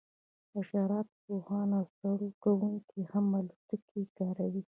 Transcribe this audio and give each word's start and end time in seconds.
حشرات 0.53 1.07
پوهان 1.23 1.69
او 1.77 1.83
سروې 1.97 2.31
کوونکي 2.43 2.99
هم 3.11 3.25
الوتکې 3.39 4.01
کاروي 4.17 4.59